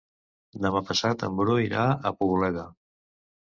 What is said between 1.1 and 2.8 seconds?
en Bru irà a Poboleda.